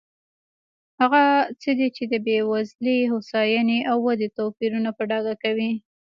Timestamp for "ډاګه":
5.09-5.33